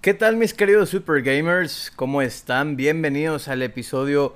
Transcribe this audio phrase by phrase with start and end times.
[0.00, 1.92] ¿Qué tal mis queridos Super Gamers?
[1.94, 2.74] ¿Cómo están?
[2.74, 4.34] Bienvenidos al episodio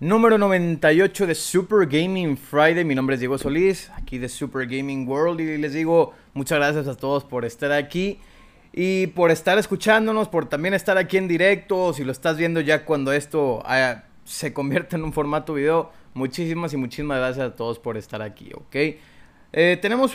[0.00, 2.82] número 98 de Super Gaming Friday.
[2.82, 6.88] Mi nombre es Diego Solís, aquí de Super Gaming World y les digo muchas gracias
[6.88, 8.20] a todos por estar aquí
[8.72, 12.86] y por estar escuchándonos, por también estar aquí en directo, si lo estás viendo ya
[12.86, 15.92] cuando esto ah, se convierte en un formato video.
[16.14, 18.76] Muchísimas y muchísimas gracias a todos por estar aquí, ¿ok?
[19.54, 20.14] Eh, tenemos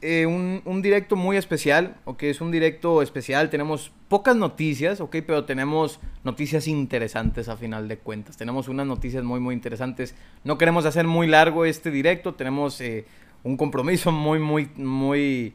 [0.00, 5.16] eh, un, un, directo muy especial, ok, es un directo especial, tenemos pocas noticias, ok,
[5.26, 10.56] pero tenemos noticias interesantes a final de cuentas, tenemos unas noticias muy muy interesantes, no
[10.56, 13.04] queremos hacer muy largo este directo, tenemos eh,
[13.42, 15.52] un compromiso muy muy muy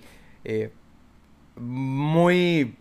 [1.56, 2.76] muy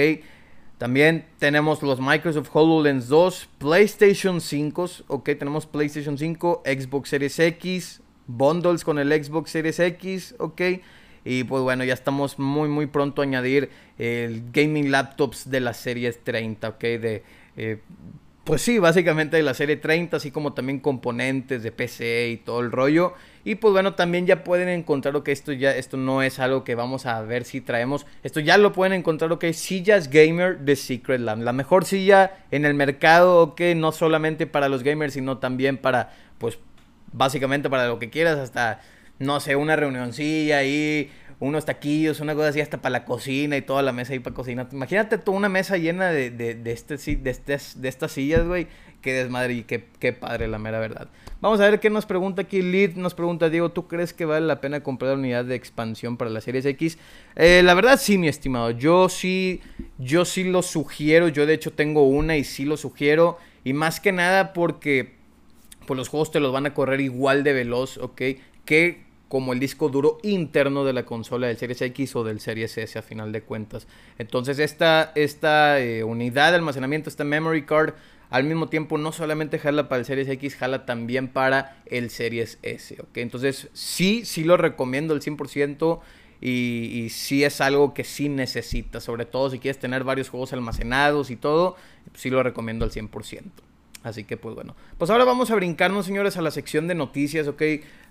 [0.77, 8.01] También tenemos los Microsoft HoloLens 2, PlayStation 5, ok, tenemos PlayStation 5, Xbox Series X,
[8.27, 10.61] bundles con el Xbox Series X, ok.
[11.25, 15.73] Y pues bueno, ya estamos muy muy pronto a añadir el gaming laptops de la
[15.73, 17.23] serie 30, ok, de
[17.57, 17.79] eh,
[18.47, 22.61] pues sí, básicamente de la serie 30, así como también componentes de PC y todo
[22.61, 23.13] el rollo.
[23.43, 26.73] Y pues bueno, también ya pueden encontrar, que esto ya, esto no es algo que
[26.73, 28.05] vamos a ver si traemos.
[28.23, 31.43] Esto ya lo pueden encontrar, ok, sillas gamer de Secret Land.
[31.43, 36.13] La mejor silla en el mercado, ok, no solamente para los gamers, sino también para,
[36.37, 36.57] pues,
[37.11, 38.79] básicamente para lo que quieras, hasta,
[39.19, 43.61] no sé, una reunioncilla ahí unos taquillos, una cosa así hasta para la cocina y
[43.61, 44.67] toda la mesa ahí para cocinar.
[44.71, 48.67] Imagínate toda una mesa llena de, de, de, este, de, este, de estas sillas, güey.
[49.01, 51.07] Qué desmadre y qué, qué, padre, la mera verdad.
[51.39, 52.63] Vamos a ver qué nos pregunta aquí.
[52.63, 56.17] Lead nos pregunta, Diego, ¿tú crees que vale la pena comprar la unidad de expansión
[56.17, 56.97] para la Series X?
[57.35, 58.71] Eh, la verdad sí, mi estimado.
[58.71, 59.61] Yo sí,
[59.99, 61.27] yo sí lo sugiero.
[61.27, 63.37] Yo de hecho tengo una y sí lo sugiero.
[63.63, 65.17] Y más que nada porque
[65.85, 68.21] pues los juegos te los van a correr igual de veloz, ¿ok?
[69.27, 72.97] Como el disco duro interno de la consola del Series X o del Series S
[72.97, 73.87] a final de cuentas.
[74.17, 77.93] Entonces esta, esta eh, unidad de almacenamiento, esta memory card,
[78.29, 82.59] al mismo tiempo no solamente jala para el Series X, jala también para el Series
[82.61, 82.97] S.
[83.01, 83.17] ¿ok?
[83.17, 85.99] Entonces sí, sí lo recomiendo al 100%.
[86.39, 90.53] Y, y, sí es algo que sí necesitas, sobre todo si quieres tener varios juegos
[90.53, 91.75] almacenados y todo,
[92.13, 93.41] sí lo recomiendo al 100%.
[94.03, 97.47] Así que pues bueno, pues ahora vamos a brincarnos señores a la sección de noticias,
[97.47, 97.61] ¿ok?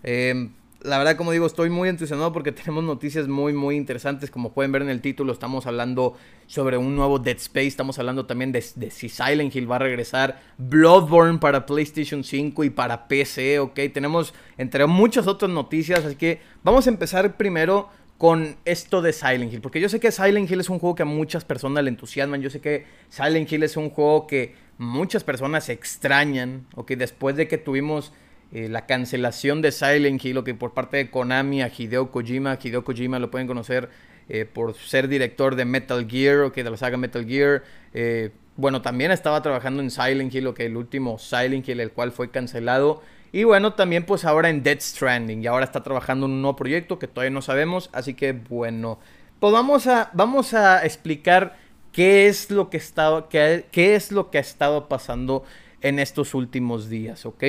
[0.02, 0.48] Eh,
[0.86, 4.30] la verdad, como digo, estoy muy entusiasmado porque tenemos noticias muy, muy interesantes.
[4.30, 6.16] Como pueden ver en el título, estamos hablando
[6.46, 7.66] sobre un nuevo Dead Space.
[7.66, 10.40] Estamos hablando también de, si Silent Hill va a regresar.
[10.58, 13.78] Bloodborne para PlayStation 5 y para PC, ¿ok?
[13.92, 16.04] Tenemos entre muchas otras noticias.
[16.04, 17.88] Así que vamos a empezar primero
[18.18, 19.60] con esto de Silent Hill.
[19.60, 22.40] Porque yo sé que Silent Hill es un juego que a muchas personas le entusiasman.
[22.40, 26.66] Yo sé que Silent Hill es un juego que muchas personas extrañan.
[26.74, 28.12] Ok, después de que tuvimos
[28.52, 32.58] eh, la cancelación de Silent Hill, que por parte de Konami a Hideo Kojima.
[32.62, 33.90] Hideo Kojima lo pueden conocer
[34.28, 37.64] eh, por ser director de Metal Gear, o que de la saga Metal Gear.
[37.92, 42.12] Eh, bueno, también estaba trabajando en Silent Hill, que el último Silent Hill, el cual
[42.12, 43.02] fue cancelado.
[43.32, 45.42] Y bueno, también pues ahora en Dead Stranding.
[45.42, 47.90] Y ahora está trabajando en un nuevo proyecto que todavía no sabemos.
[47.92, 48.98] Así que bueno,
[49.40, 51.58] pues vamos a, vamos a explicar
[51.92, 55.44] qué es lo que, estaba, qué, qué es lo que ha estado pasando
[55.82, 57.44] en estos últimos días, ¿ok?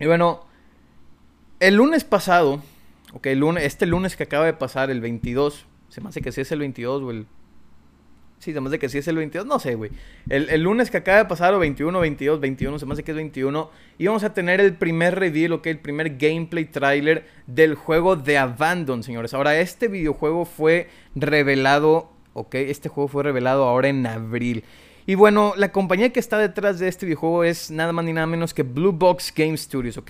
[0.00, 0.46] Y bueno,
[1.60, 2.62] el lunes pasado,
[3.12, 6.32] ok, el lunes, este lunes que acaba de pasar, el 22, se me hace que
[6.32, 7.26] sí es el 22 o el...
[8.38, 9.90] Sí, se me hace que sí es el 22, no sé, güey.
[10.30, 13.16] El, lunes que acaba de pasar, o 21, 22, 21, se me hace que es
[13.16, 18.38] 21, íbamos a tener el primer reveal, ok, el primer gameplay trailer del juego de
[18.38, 19.34] Abandon, señores.
[19.34, 24.64] Ahora, este videojuego fue revelado, ok, este juego fue revelado ahora en abril.
[25.10, 28.28] Y bueno, la compañía que está detrás de este videojuego es nada más ni nada
[28.28, 30.08] menos que Blue Box Game Studios, ¿ok?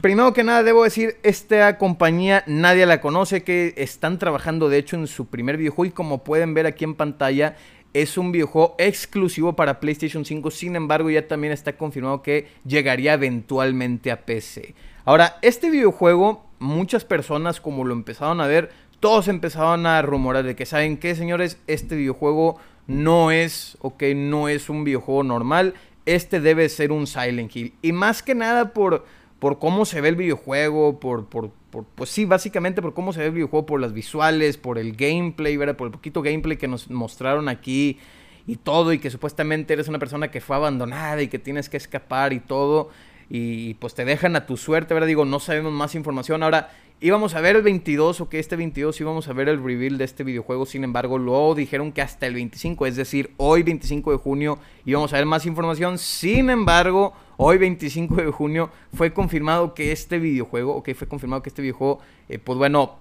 [0.00, 4.96] Primero que nada debo decir, esta compañía nadie la conoce, que están trabajando de hecho
[4.96, 7.54] en su primer videojuego y como pueden ver aquí en pantalla
[7.92, 13.14] es un videojuego exclusivo para PlayStation 5, sin embargo ya también está confirmado que llegaría
[13.14, 14.74] eventualmente a PC.
[15.04, 20.56] Ahora, este videojuego, muchas personas como lo empezaron a ver, todos empezaron a rumorar de
[20.56, 25.74] que saben que señores, este videojuego no es, ok, no es un videojuego normal.
[26.04, 27.74] Este debe ser un Silent Hill.
[27.82, 29.04] Y más que nada por,
[29.38, 31.50] por cómo se ve el videojuego, por, por,
[31.94, 35.56] pues sí, básicamente por cómo se ve el videojuego, por las visuales, por el gameplay,
[35.56, 35.76] ¿verdad?
[35.76, 37.98] Por el poquito gameplay que nos mostraron aquí
[38.46, 41.76] y todo, y que supuestamente eres una persona que fue abandonada y que tienes que
[41.76, 42.90] escapar y todo,
[43.28, 45.08] y pues te dejan a tu suerte, ¿verdad?
[45.08, 46.44] Digo, no sabemos más información.
[46.44, 49.98] Ahora, Íbamos a ver el 22, o que este 22 íbamos a ver el reveal
[49.98, 54.12] de este videojuego, sin embargo, luego dijeron que hasta el 25, es decir, hoy 25
[54.12, 59.74] de junio íbamos a ver más información, sin embargo, hoy 25 de junio fue confirmado
[59.74, 62.00] que este videojuego, ok, fue confirmado que este videojuego,
[62.30, 62.96] eh, pues bueno,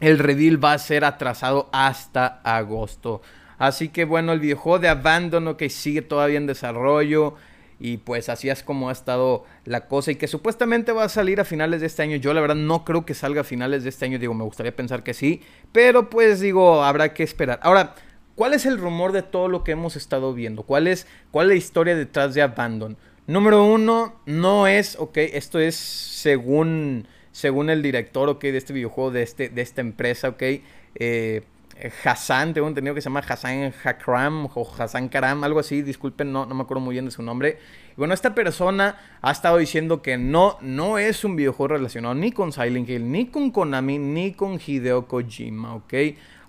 [0.00, 3.20] el reveal va a ser atrasado hasta agosto.
[3.58, 7.34] Así que bueno, el videojuego de Abandon, que sigue todavía en desarrollo.
[7.80, 11.40] Y pues así es como ha estado la cosa y que supuestamente va a salir
[11.40, 12.16] a finales de este año.
[12.16, 14.74] Yo la verdad no creo que salga a finales de este año, digo, me gustaría
[14.74, 15.42] pensar que sí,
[15.72, 17.60] pero pues digo, habrá que esperar.
[17.62, 17.94] Ahora,
[18.34, 20.64] ¿cuál es el rumor de todo lo que hemos estado viendo?
[20.64, 22.96] ¿Cuál es, cuál la historia detrás de Abandon?
[23.28, 29.10] Número uno, no es, ok, esto es según, según el director, ok, de este videojuego,
[29.10, 30.42] de, este, de esta empresa, ok,
[30.94, 31.42] eh,
[32.04, 36.44] Hassan, tengo entendido que se llama Hassan Hakram o Hassan Karam, algo así, disculpen, no,
[36.44, 37.58] no me acuerdo muy bien de su nombre.
[37.92, 42.32] Y bueno, esta persona ha estado diciendo que no, no es un videojuego relacionado ni
[42.32, 45.94] con Silent Hill, ni con Konami, ni con Hideo Kojima, ¿ok?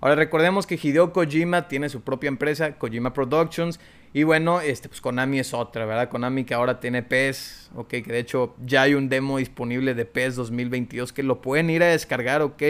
[0.00, 3.78] Ahora recordemos que Hideo Kojima tiene su propia empresa, Kojima Productions,
[4.12, 6.08] y bueno, este, pues Konami es otra, ¿verdad?
[6.08, 10.04] Konami que ahora tiene PES, ok, que de hecho ya hay un demo disponible de
[10.04, 12.60] PES 2022 que lo pueden ir a descargar, ok,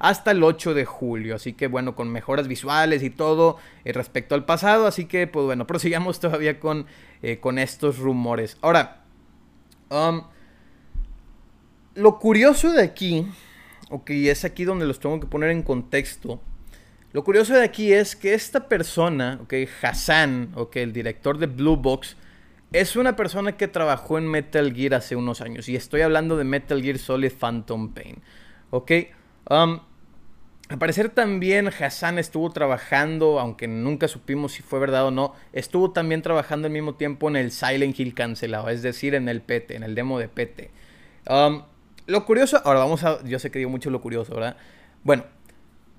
[0.00, 1.36] hasta el 8 de julio.
[1.36, 4.88] Así que bueno, con mejoras visuales y todo eh, respecto al pasado.
[4.88, 6.86] Así que pues bueno, prosigamos todavía con,
[7.22, 8.58] eh, con estos rumores.
[8.60, 9.04] Ahora,
[9.90, 10.22] um,
[11.94, 13.24] lo curioso de aquí,
[13.90, 16.40] ok, es aquí donde los tengo que poner en contexto
[17.12, 21.76] lo curioso de aquí es que esta persona, ok, Hassan, ok, el director de Blue
[21.76, 22.16] Box,
[22.72, 25.68] es una persona que trabajó en Metal Gear hace unos años.
[25.68, 28.22] Y estoy hablando de Metal Gear Solid Phantom Pain.
[28.70, 28.92] Ok.
[29.48, 29.80] Um,
[30.68, 35.92] al parecer también Hassan estuvo trabajando, aunque nunca supimos si fue verdad o no, estuvo
[35.92, 39.76] también trabajando al mismo tiempo en el Silent Hill cancelado, es decir, en el PT,
[39.76, 40.70] en el demo de PT.
[41.30, 41.62] Um,
[42.04, 44.58] lo curioso, ahora vamos a, yo sé que digo mucho lo curioso, ¿verdad?
[45.04, 45.24] Bueno,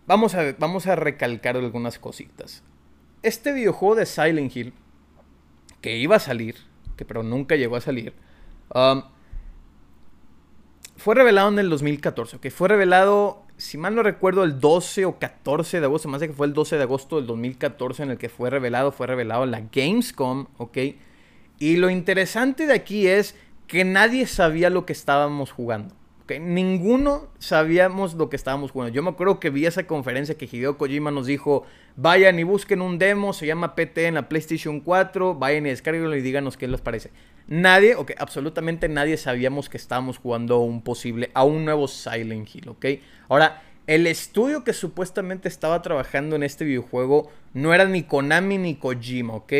[0.09, 2.63] Vamos a, vamos a recalcar algunas cositas.
[3.21, 4.73] Este videojuego de Silent Hill,
[5.81, 6.55] que iba a salir,
[6.97, 8.15] que pero nunca llegó a salir,
[8.73, 9.03] um,
[10.97, 15.19] fue revelado en el 2014, que fue revelado, si mal no recuerdo, el 12 o
[15.19, 18.17] 14 de agosto, más de que fue el 12 de agosto del 2014 en el
[18.17, 20.77] que fue revelado, fue revelado en la Gamescom, ¿ok?
[21.59, 23.35] Y lo interesante de aquí es
[23.67, 25.98] que nadie sabía lo que estábamos jugando.
[26.37, 28.93] Ninguno sabíamos lo que estábamos jugando.
[28.93, 32.81] Yo me acuerdo que vi esa conferencia que Hideo Kojima nos dijo, vayan y busquen
[32.81, 36.67] un demo, se llama PT en la PlayStation 4, vayan y descarguenlo y díganos qué
[36.67, 37.09] les parece.
[37.47, 42.69] Nadie, ok, absolutamente nadie sabíamos que estábamos jugando un posible, a un nuevo Silent Hill,
[42.69, 42.85] ¿ok?
[43.29, 48.75] Ahora, el estudio que supuestamente estaba trabajando en este videojuego no era ni Konami ni
[48.75, 49.53] Kojima, ¿ok?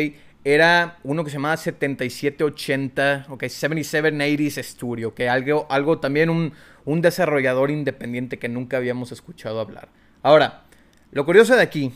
[0.44, 6.52] Era uno que se llamaba 7780, ok, 7780s Studio, ok, algo, algo también un,
[6.84, 9.90] un desarrollador independiente que nunca habíamos escuchado hablar.
[10.22, 10.64] Ahora,
[11.12, 11.92] lo curioso de aquí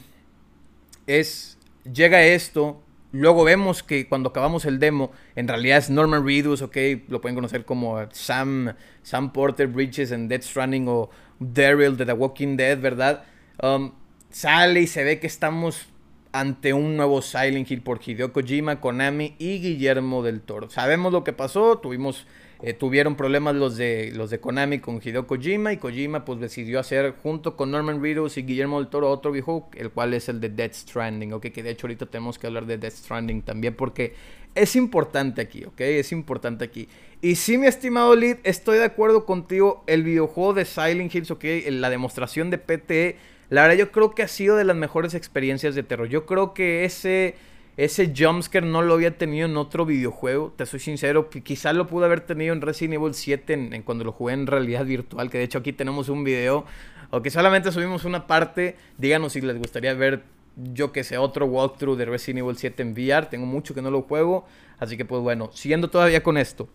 [1.06, 1.58] es,
[1.90, 2.82] llega esto,
[3.12, 6.76] luego vemos que cuando acabamos el demo, en realidad es Norman Reedus, ok,
[7.08, 11.08] lo pueden conocer como Sam, Sam Porter Bridges en Dead Stranding o
[11.38, 13.24] Daryl de The Walking Dead, ¿verdad?
[13.62, 13.92] Um,
[14.30, 15.86] sale y se ve que estamos
[16.34, 20.68] ante un nuevo Silent Hill por Hideo Kojima, Konami y Guillermo del Toro.
[20.68, 22.26] Sabemos lo que pasó, tuvimos,
[22.60, 26.80] eh, tuvieron problemas los de, los de Konami con Hideo Kojima y Kojima pues decidió
[26.80, 30.40] hacer junto con Norman Reedus y Guillermo del Toro otro videojuego, el cual es el
[30.40, 33.76] de Death Stranding, ok, que de hecho ahorita tenemos que hablar de Death Stranding también
[33.76, 34.14] porque
[34.56, 36.88] es importante aquí, ok, es importante aquí.
[37.22, 41.44] Y sí, mi estimado Lead, estoy de acuerdo contigo, el videojuego de Silent Hills, ok,
[41.70, 45.74] la demostración de PTE la verdad yo creo que ha sido de las mejores experiencias
[45.74, 46.08] de terror.
[46.08, 47.36] Yo creo que ese,
[47.76, 51.28] ese jumpscare no lo había tenido en otro videojuego, te soy sincero.
[51.30, 54.84] Quizás lo pude haber tenido en Resident Evil 7 en, cuando lo jugué en realidad
[54.84, 56.64] virtual, que de hecho aquí tenemos un video.
[57.10, 58.76] O que solamente subimos una parte.
[58.98, 60.24] Díganos si les gustaría ver,
[60.56, 63.26] yo que sé, otro walkthrough de Resident Evil 7 en VR.
[63.26, 64.46] Tengo mucho que no lo juego.
[64.78, 66.68] Así que pues bueno, siguiendo todavía con esto.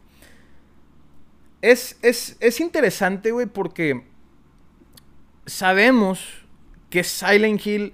[1.62, 4.04] Es, es, es interesante, güey, porque
[5.46, 6.46] sabemos
[6.90, 7.94] que Silent Hill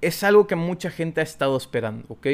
[0.00, 2.26] es algo que mucha gente ha estado esperando, ¿ok?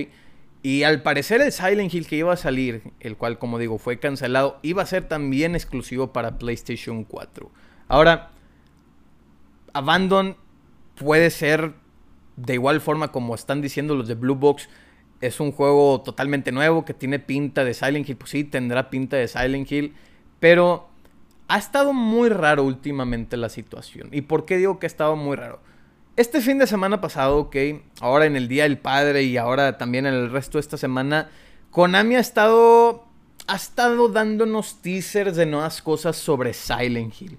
[0.63, 3.99] Y al parecer el Silent Hill que iba a salir, el cual como digo fue
[3.99, 7.51] cancelado, iba a ser también exclusivo para PlayStation 4.
[7.87, 8.31] Ahora,
[9.73, 10.37] Abandon
[10.97, 11.75] puede ser
[12.37, 14.69] de igual forma como están diciendo los de Blue Box,
[15.21, 19.17] es un juego totalmente nuevo que tiene pinta de Silent Hill, pues sí, tendrá pinta
[19.17, 19.95] de Silent Hill,
[20.39, 20.89] pero
[21.49, 24.09] ha estado muy raro últimamente la situación.
[24.13, 25.61] ¿Y por qué digo que ha estado muy raro?
[26.19, 27.57] Este fin de semana pasado, ok,
[28.01, 31.31] ahora en el Día del Padre y ahora también en el resto de esta semana,
[31.71, 33.05] Konami ha estado,
[33.47, 37.39] ha estado dándonos teasers de nuevas cosas sobre Silent Hill.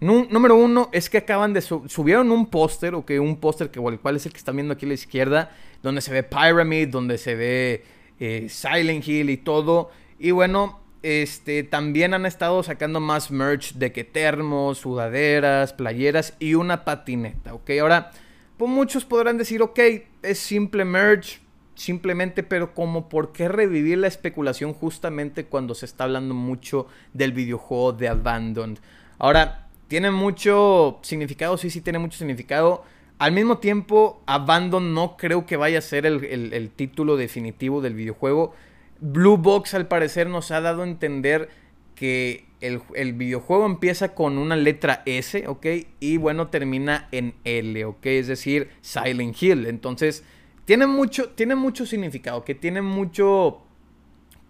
[0.00, 4.16] número uno es que acaban de subieron un póster, ok, un póster que el cual
[4.16, 5.52] es el que están viendo aquí a la izquierda,
[5.84, 7.84] donde se ve Pyramid, donde se ve
[8.18, 9.92] eh, Silent Hill y todo.
[10.18, 16.54] Y bueno, este, también han estado sacando más merch de que termos, sudaderas, playeras y
[16.54, 17.70] una patineta, ¿ok?
[17.80, 18.10] Ahora,
[18.56, 19.78] pues muchos podrán decir, ok,
[20.22, 21.40] es simple merch,
[21.76, 27.32] simplemente, pero como por qué revivir la especulación justamente cuando se está hablando mucho del
[27.32, 28.78] videojuego de Abandoned.
[29.18, 32.84] Ahora, tiene mucho significado, sí, sí tiene mucho significado.
[33.18, 38.54] Al mismo tiempo, Abandon no creo que vaya a ser el título definitivo del videojuego.
[39.00, 41.48] Blue Box al parecer nos ha dado a entender
[41.94, 45.66] que el, videojuego empieza con una letra S, ¿ok?
[46.00, 48.06] Y bueno, termina en L, ¿ok?
[48.06, 49.66] Es decir, Silent Hill.
[49.66, 50.24] Entonces,
[50.64, 53.62] tiene mucho, tiene mucho significado, que tiene mucho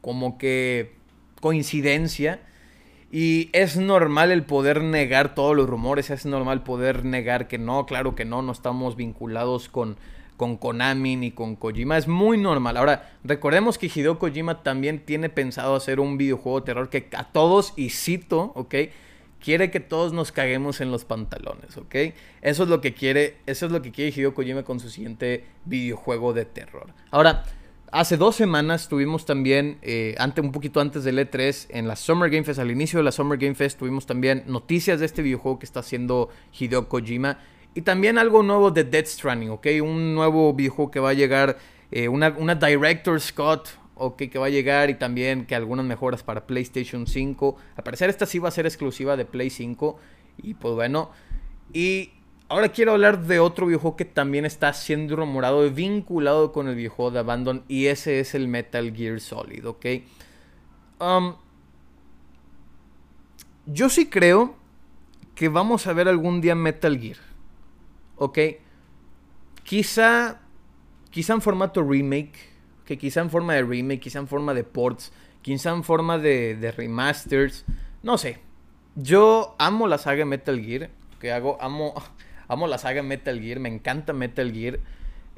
[0.01, 0.93] como que
[1.41, 2.41] coincidencia.
[3.11, 7.87] Y es normal el poder negar todos los rumores, es normal poder negar que no,
[7.87, 9.97] claro que no, no estamos vinculados con
[10.39, 11.99] con Konami ni con Kojima.
[11.99, 12.79] Es muy normal.
[12.79, 17.25] Ahora, recordemos que Hideo Kojima también tiene pensado hacer un videojuego de terror que a
[17.25, 18.75] todos, y cito, ¿ok?
[19.45, 21.95] Quiere que todos nos caguemos en los pantalones, ¿ok?
[22.41, 25.45] Eso es lo que quiere, eso es lo que quiere Hideo Kojima con su siguiente
[25.65, 26.87] videojuego de terror.
[27.11, 27.45] Ahora,
[27.91, 32.45] hace dos semanas tuvimos también, eh, un poquito antes del E3, en la Summer Game
[32.45, 35.67] Fest, al inicio de la Summer Game Fest, tuvimos también noticias de este videojuego que
[35.67, 37.39] está haciendo Hideo Kojima.
[37.75, 39.67] Y también algo nuevo de Dead Stranding, ¿ok?
[39.83, 41.59] Un nuevo videojuego que va a llegar,
[41.91, 46.23] eh, una, una Director Scott, ok, que va a llegar y también que algunas mejoras
[46.23, 47.57] para PlayStation 5.
[47.77, 49.99] Al parecer esta sí va a ser exclusiva de Play 5.
[50.43, 51.11] Y pues bueno.
[51.73, 52.13] Y
[52.49, 56.77] ahora quiero hablar de otro videojuego que también está siendo rumorado y vinculado con el
[56.77, 57.65] videojuego de Abandon.
[57.69, 59.87] Y ese es el Metal Gear Solid, ¿ok?
[61.01, 61.35] Um,
[63.67, 64.57] yo sí creo
[65.35, 67.28] que vamos a ver algún día Metal Gear.
[68.19, 68.39] ¿Ok?
[69.63, 70.41] Quizá,
[71.11, 72.39] quizá en formato remake,
[72.85, 76.73] que quizá en forma de remake, quizá en forma de ports, quizá en forma de,
[76.77, 77.65] remasters,
[78.03, 78.39] no sé.
[78.95, 81.95] Yo amo la saga Metal Gear, que hago, amo,
[82.49, 84.81] amo la saga Metal Gear, me encanta Metal Gear,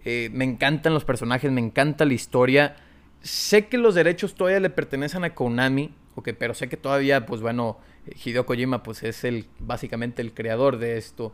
[0.04, 2.76] eh, me encantan los personajes, me encanta la historia.
[3.20, 7.40] Sé que los derechos todavía le pertenecen a Konami, Ok, pero sé que todavía, pues
[7.40, 7.78] bueno,
[8.24, 11.32] Hideo Kojima pues es el, básicamente el creador de esto.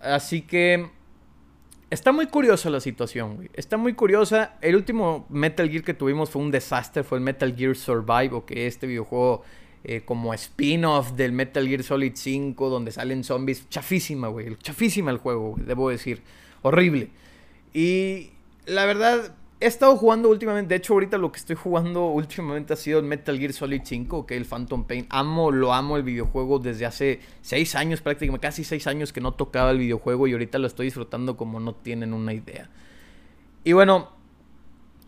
[0.00, 0.90] Así que
[1.88, 3.50] Está muy curiosa la situación, güey.
[3.54, 4.56] Está muy curiosa.
[4.60, 7.04] El último Metal Gear que tuvimos fue un desastre.
[7.04, 9.44] Fue el Metal Gear Survive, o que este videojuego
[9.84, 13.68] eh, como spin-off del Metal Gear Solid 5, donde salen zombies.
[13.68, 14.56] Chafísima, güey.
[14.56, 16.22] Chafísima el juego, debo decir.
[16.62, 17.10] Horrible.
[17.72, 18.30] Y
[18.66, 22.76] la verdad, he estado jugando últimamente, de hecho ahorita lo que estoy jugando últimamente ha
[22.76, 25.06] sido Metal Gear Solid 5, que el Phantom Pain.
[25.08, 29.32] Amo, lo amo el videojuego desde hace 6 años prácticamente, casi 6 años que no
[29.32, 32.68] tocaba el videojuego y ahorita lo estoy disfrutando como no tienen una idea.
[33.64, 34.12] Y bueno,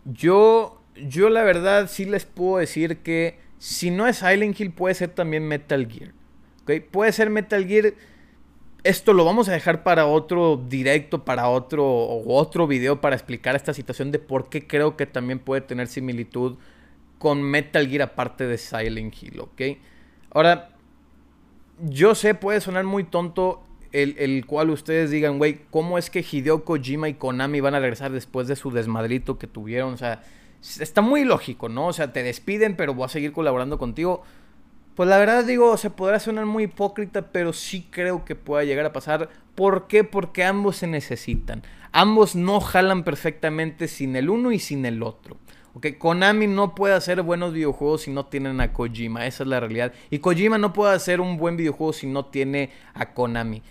[0.05, 4.95] yo, yo la verdad sí les puedo decir que si no es Silent Hill puede
[4.95, 6.13] ser también Metal Gear.
[6.63, 6.79] ¿okay?
[6.79, 7.93] Puede ser Metal Gear
[8.83, 13.73] esto lo vamos a dejar para otro directo, para otro otro video para explicar esta
[13.73, 16.57] situación de por qué creo que también puede tener similitud
[17.17, 19.61] con Metal Gear aparte de Silent Hill, ¿ok?
[20.31, 20.69] Ahora,
[21.79, 26.25] yo sé, puede sonar muy tonto el, el cual ustedes digan, güey, ¿cómo es que
[26.29, 29.93] Hideo Kojima y Konami van a regresar después de su desmadrito que tuvieron?
[29.93, 30.23] O sea,
[30.61, 31.87] está muy lógico, ¿no?
[31.87, 34.23] O sea, te despiden, pero voy a seguir colaborando contigo.
[34.95, 38.85] Pues la verdad digo, se podrá sonar muy hipócrita, pero sí creo que pueda llegar
[38.85, 39.29] a pasar.
[39.55, 40.03] ¿Por qué?
[40.03, 41.63] Porque ambos se necesitan.
[41.91, 45.37] Ambos no jalan perfectamente sin el uno y sin el otro.
[45.75, 49.59] Okay, Konami no puede hacer buenos videojuegos si no tienen a Kojima, esa es la
[49.59, 49.93] realidad.
[50.09, 53.61] Y Kojima no puede hacer un buen videojuego si no tiene a Konami.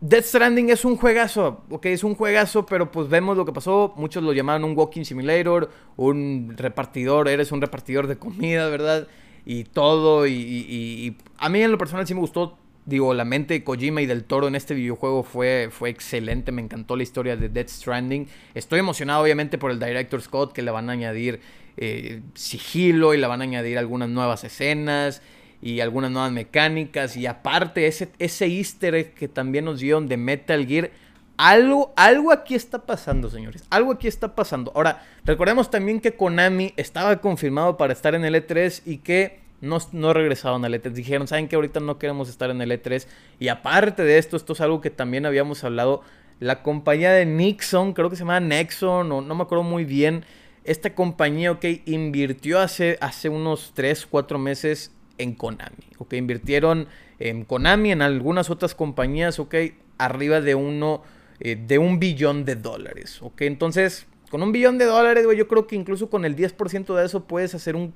[0.00, 3.94] Death Stranding es un juegazo, ok, es un juegazo, pero pues vemos lo que pasó.
[3.96, 9.06] Muchos lo llamaron un walking simulator, un repartidor, eres un repartidor de comida, ¿verdad?
[9.44, 10.26] Y todo.
[10.26, 12.58] Y, a mí en lo personal sí me gustó.
[12.84, 16.50] Digo, la mente de Kojima y del Toro en este videojuego fue, fue excelente.
[16.50, 18.26] Me encantó la historia de Death Stranding.
[18.54, 21.40] Estoy emocionado, obviamente, por el Director Scott, que le van a añadir
[21.76, 25.22] eh, sigilo y le van a añadir algunas nuevas escenas
[25.60, 27.16] y algunas nuevas mecánicas.
[27.16, 30.90] Y aparte, ese, ese easter egg que también nos dieron de Metal Gear
[31.36, 33.64] algo, algo aquí está pasando, señores.
[33.70, 34.72] Algo aquí está pasando.
[34.74, 39.78] Ahora, recordemos también que Konami estaba confirmado para estar en el E3 y que no,
[39.92, 40.92] no regresaron al E3.
[40.92, 43.06] Dijeron, ¿saben que ahorita no queremos estar en el E3?
[43.38, 46.02] Y aparte de esto, esto es algo que también habíamos hablado.
[46.40, 50.24] La compañía de Nixon, creo que se llama Nexon, o no me acuerdo muy bien.
[50.64, 55.84] Esta compañía, ok, invirtió hace, hace unos 3, 4 meses en Konami.
[55.98, 59.54] Ok, invirtieron en Konami, en algunas otras compañías, ok,
[59.98, 61.02] arriba de uno
[61.44, 63.42] eh, de un billón de dólares, ¿ok?
[63.42, 67.04] Entonces, con un billón de dólares, güey, yo creo que incluso con el 10% de
[67.04, 67.92] eso puedes hacer un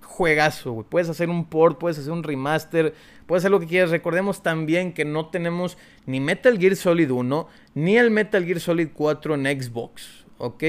[0.00, 0.86] juegazo, güey.
[0.88, 2.94] Puedes hacer un port, puedes hacer un remaster,
[3.26, 3.90] puedes hacer lo que quieras.
[3.90, 5.76] Recordemos también que no tenemos
[6.06, 10.62] ni Metal Gear Solid 1, ni el Metal Gear Solid 4 en Xbox, ¿ok?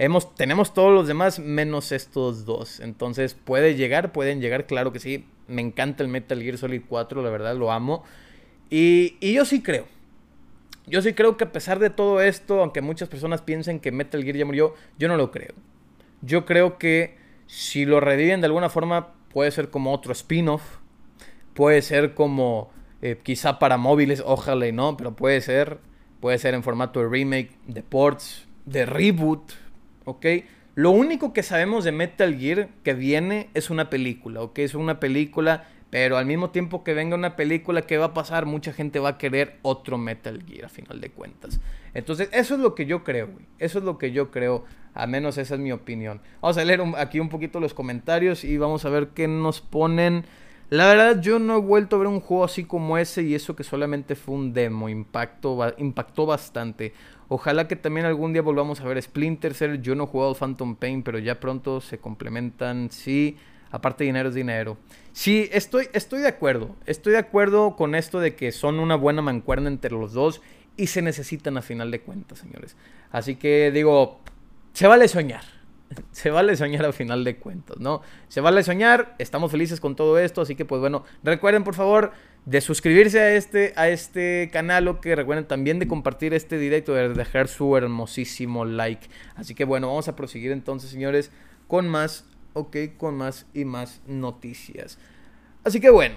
[0.00, 2.80] Hemos, tenemos todos los demás menos estos dos.
[2.80, 5.26] Entonces, puede llegar, pueden llegar, claro que sí.
[5.46, 8.02] Me encanta el Metal Gear Solid 4, la verdad, lo amo.
[8.68, 9.86] Y, y yo sí creo,
[10.88, 14.22] yo sí creo que a pesar de todo esto, aunque muchas personas piensen que Metal
[14.22, 15.54] Gear ya murió, yo no lo creo.
[16.22, 20.78] Yo creo que si lo reviven de alguna forma, puede ser como otro spin-off.
[21.54, 22.70] Puede ser como
[23.02, 25.78] eh, quizá para móviles, ojalá y no, pero puede ser.
[26.20, 29.52] Puede ser en formato de remake, de ports, de reboot,
[30.04, 30.26] ¿ok?
[30.74, 34.58] Lo único que sabemos de Metal Gear que viene es una película, ¿ok?
[34.60, 38.44] Es una película pero al mismo tiempo que venga una película, ¿qué va a pasar?
[38.44, 41.60] Mucha gente va a querer otro Metal Gear a final de cuentas.
[41.94, 43.46] Entonces, eso es lo que yo creo, güey.
[43.58, 44.64] Eso es lo que yo creo.
[44.92, 46.20] Al menos esa es mi opinión.
[46.42, 50.24] Vamos a leer aquí un poquito los comentarios y vamos a ver qué nos ponen.
[50.70, 53.56] La verdad, yo no he vuelto a ver un juego así como ese y eso
[53.56, 54.90] que solamente fue un demo.
[54.90, 56.92] Impactó, impactó bastante.
[57.28, 59.80] Ojalá que también algún día volvamos a ver Splinter Cell.
[59.80, 62.90] Yo no he jugado Phantom Pain, pero ya pronto se complementan.
[62.90, 63.38] Sí.
[63.70, 64.76] Aparte dinero es dinero.
[65.12, 66.76] Sí, estoy, estoy de acuerdo.
[66.86, 70.40] Estoy de acuerdo con esto de que son una buena mancuerna entre los dos
[70.76, 72.76] y se necesitan a final de cuentas, señores.
[73.10, 74.20] Así que digo,
[74.72, 75.42] se vale soñar.
[76.12, 78.02] Se vale soñar a final de cuentas, ¿no?
[78.28, 82.12] Se vale soñar, estamos felices con todo esto, así que pues bueno, recuerden por favor
[82.44, 86.94] de suscribirse a este, a este canal o que recuerden también de compartir este directo,
[86.94, 89.08] de dejar su hermosísimo like.
[89.34, 91.30] Así que bueno, vamos a proseguir entonces, señores,
[91.66, 94.98] con más ok, con más y más noticias.
[95.64, 96.16] Así que bueno,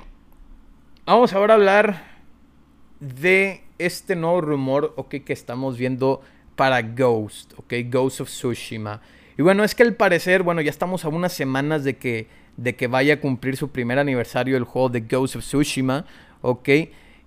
[1.05, 2.03] vamos ahora a hablar
[2.99, 6.21] de este nuevo rumor, ok, que estamos viendo
[6.55, 9.01] para Ghost, ok, Ghost of Tsushima.
[9.37, 12.75] Y bueno, es que al parecer, bueno, ya estamos a unas semanas de que, de
[12.75, 16.05] que vaya a cumplir su primer aniversario el juego de Ghost of Tsushima,
[16.41, 16.69] ok.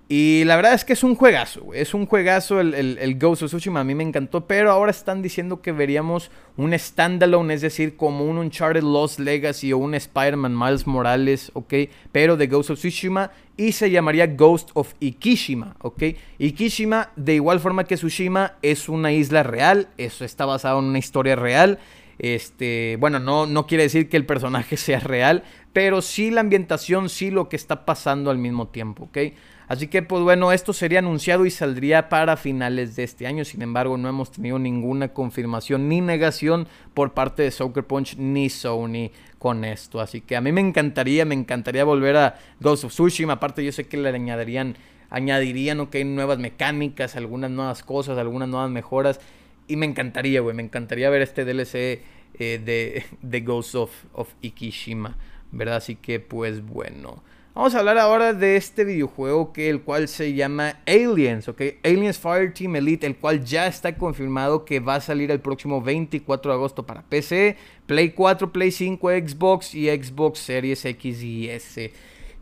[0.07, 1.73] Y la verdad es que es un juegazo.
[1.73, 3.81] Es un juegazo el, el, Ghost of Tsushima.
[3.81, 4.47] A mí me encantó.
[4.47, 9.73] Pero ahora están diciendo que veríamos un standalone, es decir, como un Uncharted Lost Legacy
[9.73, 11.75] o un Spider-Man Miles Morales, ¿ok?
[12.13, 13.31] Pero de Ghost of Tsushima.
[13.57, 16.03] Y se llamaría Ghost of Ikishima, ¿ok?
[16.39, 19.89] Ikishima, de igual forma que Tsushima, es una isla real.
[19.97, 21.79] Eso está basado en una historia real.
[22.19, 27.09] Este, bueno, no, no quiere decir que el personaje sea real, pero sí la ambientación,
[27.09, 29.19] sí lo que está pasando al mismo tiempo, ¿ok?
[29.67, 33.45] Así que pues bueno, esto sería anunciado y saldría para finales de este año.
[33.45, 38.51] Sin embargo, no hemos tenido ninguna confirmación ni negación por parte de Soccer Punch ni
[38.51, 40.01] Sony con esto.
[40.01, 43.35] Así que a mí me encantaría, me encantaría volver a Ghost of Tsushima.
[43.35, 44.77] Aparte yo sé que le añadirían,
[45.09, 49.21] añadirían ok, nuevas mecánicas, algunas nuevas cosas, algunas nuevas mejoras.
[49.67, 54.29] Y me encantaría, güey, me encantaría ver este DLC eh, de, de Ghost of, of
[54.43, 55.17] Ikishima.
[55.53, 55.77] ¿Verdad?
[55.77, 57.23] Así que pues bueno.
[57.55, 61.63] Vamos a hablar ahora de este videojuego que el cual se llama Aliens, ¿ok?
[61.85, 66.51] Aliens Fireteam Elite, el cual ya está confirmado que va a salir el próximo 24
[66.51, 71.93] de agosto para PC, Play 4, Play 5, Xbox y Xbox Series X y S.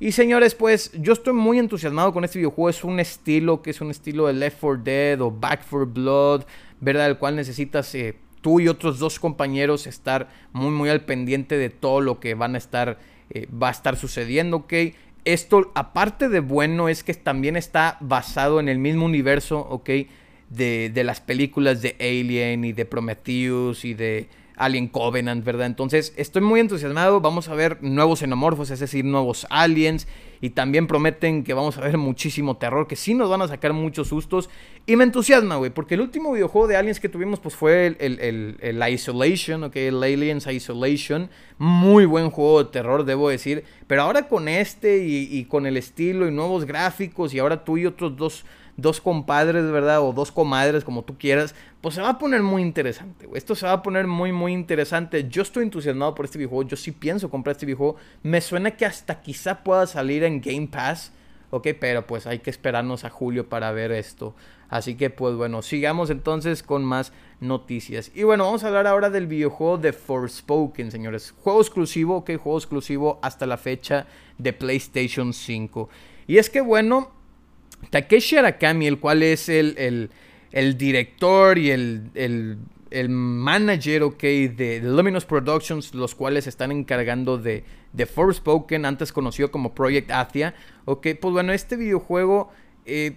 [0.01, 2.71] Y señores, pues yo estoy muy entusiasmado con este videojuego.
[2.71, 6.45] Es un estilo que es un estilo de Left 4 Dead o Back 4 Blood,
[6.81, 7.09] ¿verdad?
[7.09, 11.69] El cual necesitas eh, tú y otros dos compañeros estar muy, muy al pendiente de
[11.69, 14.73] todo lo que van a estar eh, va a estar sucediendo, ¿ok?
[15.25, 19.91] Esto, aparte de bueno, es que también está basado en el mismo universo, ¿ok?
[20.51, 25.67] De, de las películas de Alien y de Prometheus y de Alien Covenant, ¿verdad?
[25.67, 27.21] Entonces, estoy muy entusiasmado.
[27.21, 30.07] Vamos a ver nuevos xenomorfos, es decir, nuevos aliens.
[30.43, 33.73] Y también prometen que vamos a ver muchísimo terror, que sí nos van a sacar
[33.73, 34.51] muchos sustos.
[34.87, 38.59] Y me entusiasma, güey, porque el último videojuego de aliens que tuvimos, pues fue el,
[38.61, 39.77] el, Isolation, ¿ok?
[39.77, 41.31] El Aliens Isolation.
[41.59, 43.65] Muy buen juego de terror, debo decir.
[43.87, 47.87] Pero ahora con este y con el estilo y nuevos gráficos, y ahora tú y
[47.87, 48.45] otros dos
[48.83, 50.03] dos compadres, ¿verdad?
[50.03, 53.67] O dos comadres, como tú quieras, pues se va a poner muy interesante, Esto se
[53.67, 55.27] va a poner muy, muy interesante.
[55.29, 56.69] Yo estoy entusiasmado por este videojuego.
[56.69, 57.97] Yo sí pienso comprar este videojuego.
[58.23, 61.13] Me suena que hasta quizá pueda salir en Game Pass.
[61.51, 64.35] Ok, pero pues hay que esperarnos a julio para ver esto.
[64.69, 68.11] Así que pues bueno, sigamos entonces con más noticias.
[68.15, 71.35] Y bueno, vamos a hablar ahora del videojuego de Forspoken, señores.
[71.43, 74.07] Juego exclusivo, ok, juego exclusivo hasta la fecha
[74.39, 75.91] de PlayStation 5.
[76.27, 77.11] Y es que bueno,
[77.91, 80.11] Takeshi Arakami, el cual es el,
[80.77, 82.59] director y el,
[83.09, 89.75] manager, ok, de, Luminous Productions, los cuales están encargando de, de Forspoken, antes conocido como
[89.75, 92.51] Project Athia, ok, pues bueno, este videojuego...
[92.85, 93.17] Eh,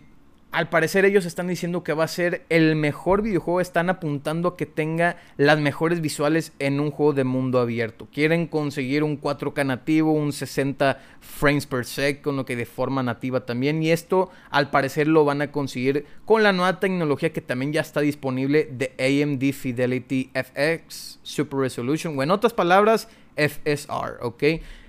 [0.56, 4.56] al parecer ellos están diciendo que va a ser el mejor videojuego, están apuntando a
[4.56, 8.08] que tenga las mejores visuales en un juego de mundo abierto.
[8.10, 13.84] Quieren conseguir un 4K nativo, un 60 frames per second, que de forma nativa también.
[13.84, 17.82] Y esto al parecer lo van a conseguir con la nueva tecnología que también ya
[17.82, 24.44] está disponible de AMD Fidelity FX Super Resolution, o en otras palabras, FSR, ¿ok?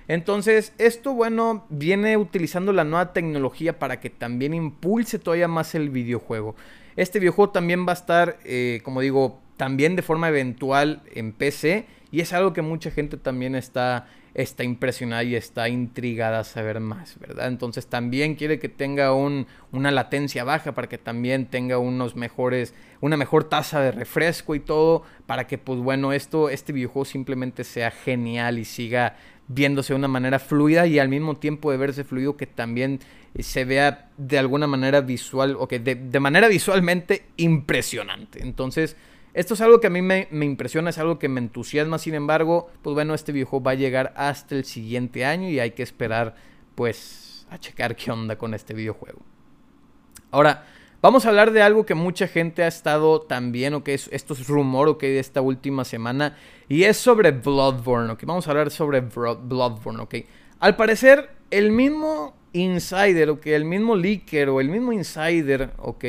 [0.07, 5.89] Entonces, esto, bueno, viene utilizando la nueva tecnología para que también impulse todavía más el
[5.89, 6.55] videojuego.
[6.95, 11.85] Este videojuego también va a estar, eh, como digo, también de forma eventual en PC.
[12.09, 16.79] Y es algo que mucha gente también está, está impresionada y está intrigada a saber
[16.79, 17.47] más, ¿verdad?
[17.47, 22.73] Entonces también quiere que tenga un, una latencia baja para que también tenga unos mejores,
[23.01, 27.65] una mejor tasa de refresco y todo, para que pues bueno, esto, este videojuego simplemente
[27.65, 29.17] sea genial y siga
[29.47, 32.99] viéndose de una manera fluida y al mismo tiempo de verse fluido que también
[33.39, 38.41] se vea de alguna manera visual o que de, manera visualmente impresionante.
[38.41, 38.95] Entonces,
[39.33, 42.15] esto es algo que a mí me, me, impresiona, es algo que me entusiasma, sin
[42.15, 45.83] embargo, pues bueno, este videojuego va a llegar hasta el siguiente año y hay que
[45.83, 46.35] esperar
[46.75, 49.21] pues a checar qué onda con este videojuego.
[50.31, 50.65] Ahora,
[50.99, 54.33] Vamos a hablar de algo que mucha gente ha estado también, o que es, esto
[54.33, 56.35] es rumor, ok, de esta última semana,
[56.67, 58.23] y es sobre Bloodborne, ok.
[58.25, 60.15] Vamos a hablar sobre Bloodborne, ok.
[60.59, 66.05] Al parecer, el mismo insider, ok, el mismo leaker o el mismo insider, ok,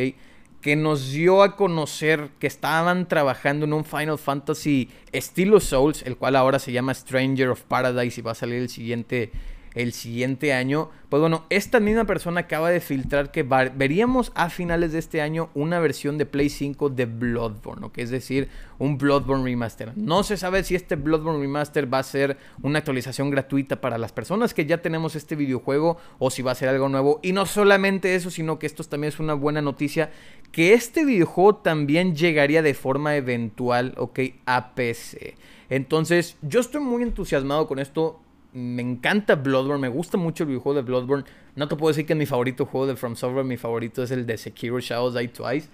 [0.63, 6.17] que nos dio a conocer que estaban trabajando en un Final Fantasy estilo Souls, el
[6.17, 9.31] cual ahora se llama Stranger of Paradise y va a salir el siguiente
[9.75, 10.91] el siguiente año.
[11.09, 15.51] Pues bueno, esta misma persona acaba de filtrar que veríamos a finales de este año
[15.55, 19.93] una versión de Play 5 de Bloodborne, que es decir, un Bloodborne Remaster.
[19.97, 24.13] No se sabe si este Bloodborne Remaster va a ser una actualización gratuita para las
[24.13, 27.21] personas que ya tenemos este videojuego o si va a ser algo nuevo.
[27.23, 30.11] Y no solamente eso, sino que esto también es una buena noticia,
[30.53, 35.37] que este videojuego también llegaría de forma eventual, ok, a PC.
[35.71, 38.21] Entonces, yo estoy muy entusiasmado con esto
[38.53, 41.25] Me encanta Bloodborne, me gusta mucho el videojuego de Bloodborne.
[41.55, 44.11] No te puedo decir que es mi favorito juego de From Software, mi favorito es
[44.11, 45.69] el de Sekiro Shadows Die Twice.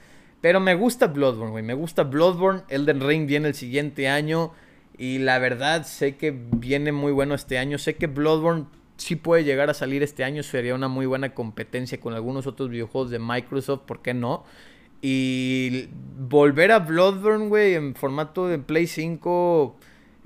[0.45, 1.65] Pero me gusta Bloodborne, güey.
[1.65, 2.65] Me gusta Bloodborne.
[2.69, 4.53] Elden Ring viene el siguiente año.
[4.99, 7.79] Y la verdad, sé que viene muy bueno este año.
[7.79, 8.67] Sé que Bloodborne
[8.99, 10.43] sí puede llegar a salir este año.
[10.43, 13.85] Sería una muy buena competencia con algunos otros videojuegos de Microsoft.
[13.87, 14.45] ¿Por qué no?
[15.01, 19.79] Y volver a Bloodborne, güey, en formato de Play 5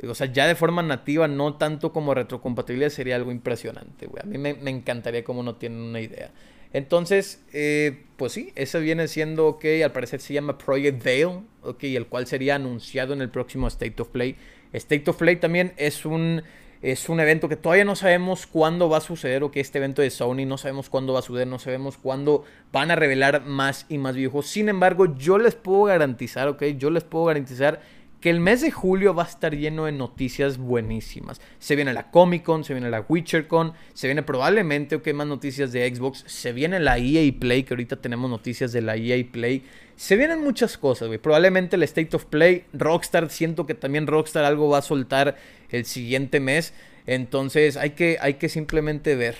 [0.07, 4.23] o sea, ya de forma nativa, no tanto como retrocompatibilidad, sería algo impresionante, güey.
[4.23, 6.31] A mí me, encantaría como no tienen una idea.
[6.73, 11.83] Entonces, eh, pues sí, ese viene siendo, ok, al parecer se llama Project Veil, ok,
[11.85, 14.37] el cual sería anunciado en el próximo State of Play.
[14.73, 16.43] State of Play también es un,
[16.81, 20.11] es un evento que todavía no sabemos cuándo va a suceder, ok, este evento de
[20.11, 23.99] Sony, no sabemos cuándo va a suceder, no sabemos cuándo van a revelar más y
[23.99, 24.47] más videojuegos.
[24.47, 27.81] Sin embargo, yo les puedo garantizar, ok, yo les puedo garantizar
[28.21, 31.41] que el mes de julio va a estar lleno de noticias buenísimas.
[31.59, 35.27] Se viene la Comic Con, se viene la Witcher Con, se viene probablemente, ok, más
[35.27, 39.25] noticias de Xbox, se viene la EA Play, que ahorita tenemos noticias de la EA
[39.31, 39.65] Play.
[39.95, 41.19] Se vienen muchas cosas, güey.
[41.19, 45.37] Probablemente el State of Play, Rockstar, siento que también Rockstar algo va a soltar
[45.71, 46.73] el siguiente mes.
[47.07, 49.37] Entonces hay que, hay que simplemente ver,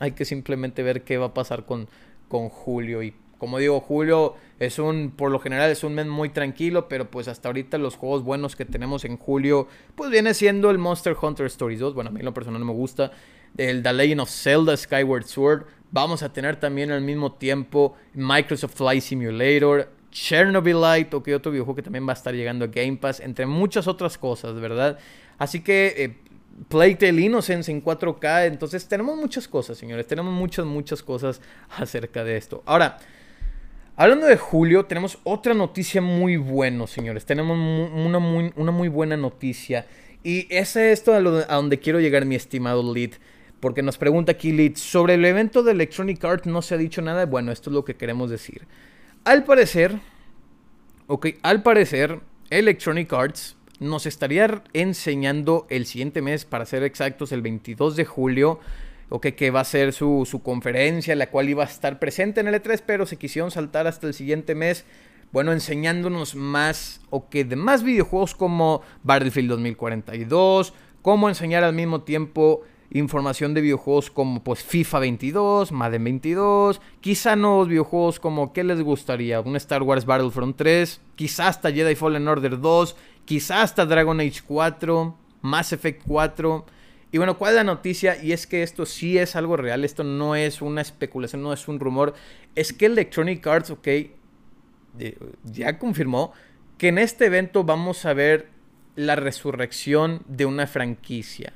[0.00, 1.88] hay que simplemente ver qué va a pasar con,
[2.28, 6.28] con julio y como digo, julio es un, por lo general es un mes muy
[6.28, 10.70] tranquilo, pero pues hasta ahorita los juegos buenos que tenemos en julio, pues viene siendo
[10.70, 13.10] el Monster Hunter Stories 2, bueno, a mí en lo personal no me gusta,
[13.56, 18.76] el The Legend of Zelda Skyward Sword, vamos a tener también al mismo tiempo Microsoft
[18.76, 22.98] Flight Simulator, Chernobylite, o que otro videojuego que también va a estar llegando a Game
[22.98, 25.00] Pass, entre muchas otras cosas, ¿verdad?
[25.36, 25.94] Así que...
[25.98, 26.16] Eh,
[26.70, 28.46] Innocence en 4K.
[28.46, 30.06] Entonces tenemos muchas cosas, señores.
[30.06, 32.62] Tenemos muchas, muchas cosas acerca de esto.
[32.66, 32.98] Ahora,
[34.02, 37.24] Hablando de julio, tenemos otra noticia muy buena, señores.
[37.24, 39.86] Tenemos una muy, una muy buena noticia.
[40.24, 43.12] Y es esto a, donde quiero llegar, mi estimado Lead.
[43.60, 47.00] Porque nos pregunta aquí Lead, sobre el evento de Electronic Arts no se ha dicho
[47.00, 47.26] nada.
[47.26, 48.66] Bueno, esto es lo que queremos decir.
[49.22, 50.00] Al parecer,
[51.06, 52.18] ok, al parecer,
[52.50, 58.58] Electronic Arts nos estaría enseñando el siguiente mes, para ser exactos, el 22 de julio,
[59.12, 62.54] ok, que va a ser su, conferencia, la cual iba a estar presente en el
[62.54, 64.84] E3, pero se quisieron saltar hasta el siguiente mes
[65.32, 72.02] bueno, enseñándonos más o que de más videojuegos como Battlefield 2042, como enseñar al mismo
[72.02, 78.62] tiempo información de videojuegos como pues FIFA 22, Madden 22, quizá nuevos videojuegos como ¿qué
[78.62, 79.40] les gustaría?
[79.40, 82.94] Un Star Wars Battlefront 3, quizá hasta Jedi Fallen Order 2,
[83.24, 86.66] quizá hasta Dragon Age 4, Mass Effect 4.
[87.12, 88.20] Y bueno, ¿cuál es la noticia?
[88.22, 91.68] Y es que esto sí es algo real, esto no es una especulación, no es
[91.68, 92.14] un rumor.
[92.54, 93.88] Es que Electronic Arts, ok,
[95.44, 96.32] ya confirmó
[96.78, 98.48] que en este evento vamos a ver
[98.96, 101.52] la resurrección de una franquicia.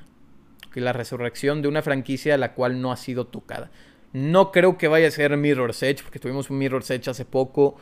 [0.71, 3.71] Que la resurrección de una franquicia la cual no ha sido tocada.
[4.13, 7.77] No creo que vaya a ser Mirror's Edge, porque tuvimos un Mirror's Edge hace poco.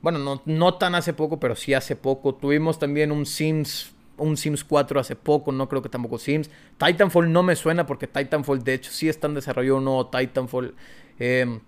[0.00, 2.34] Bueno, no, no tan hace poco, pero sí hace poco.
[2.34, 6.50] Tuvimos también un Sims un Sims 4 hace poco, no creo que tampoco Sims.
[6.78, 10.74] Titanfall no me suena porque Titanfall de hecho sí está en desarrollo un nuevo Titanfall.
[11.18, 11.60] Eh,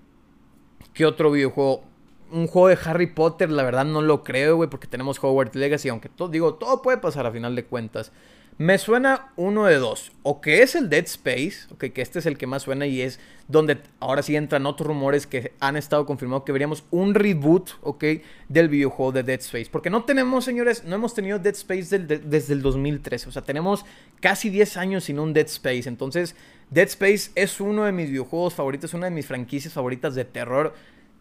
[0.92, 1.84] ¿Qué otro videojuego?
[2.30, 5.88] Un juego de Harry Potter, la verdad no lo creo, güey, porque tenemos Hogwarts Legacy,
[5.88, 8.12] aunque todo, digo, todo puede pasar a final de cuentas.
[8.56, 10.12] Me suena uno de dos.
[10.22, 13.02] O que es el Dead Space, okay, que este es el que más suena y
[13.02, 17.70] es donde ahora sí entran otros rumores que han estado confirmados que veríamos un reboot,
[18.48, 19.66] del videojuego de Dead Space.
[19.72, 23.28] Porque no tenemos, señores, no hemos tenido Dead Space desde el 2013.
[23.28, 23.84] O sea, tenemos
[24.20, 25.88] casi 10 años sin un Dead Space.
[25.88, 26.36] Entonces,
[26.70, 30.74] Dead Space es uno de mis videojuegos favoritos, una de mis franquicias favoritas de terror.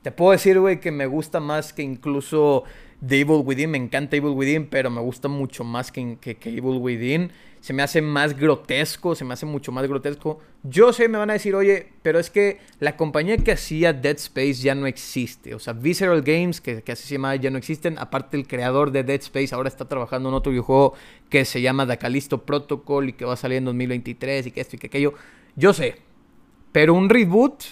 [0.03, 2.65] Te puedo decir, güey, que me gusta más que incluso
[2.99, 3.71] de Evil Within.
[3.71, 7.31] Me encanta Evil Within, pero me gusta mucho más que, que, Evil Within.
[7.61, 10.39] Se me hace más grotesco, se me hace mucho más grotesco.
[10.63, 14.17] Yo sé, me van a decir, oye, pero es que la compañía que hacía Dead
[14.17, 15.55] Space ya no existe.
[15.55, 17.97] O sea, Visceral Games, que, que así se llama, ya no existen.
[17.97, 20.95] Aparte, el creador de Dead Space ahora está trabajando en otro videojuego
[21.29, 24.59] que se llama The Callisto Protocol y que va a salir en 2023 y que
[24.59, 25.13] esto y que aquello.
[25.55, 25.95] Yo sé.
[26.73, 27.63] Pero un reboot,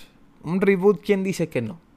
[0.44, 1.90] un reboot, ¿quién dice que no?